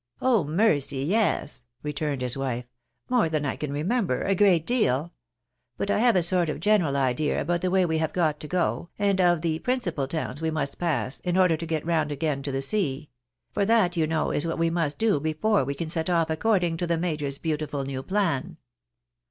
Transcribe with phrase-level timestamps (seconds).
[0.19, 2.65] "Oh, mercy, yes!" returned his wife;"
[3.11, 5.13] more than I can remember, a great deal.
[5.77, 8.47] But I have a sort of general idea about the way we have got to
[8.47, 12.41] go, and of the principal towns we must pass, in order to get round again
[12.41, 13.11] to the sea;
[13.51, 16.77] for that you know is what we must do before we can set olf according
[16.77, 18.57] to the major's beautiful new plan."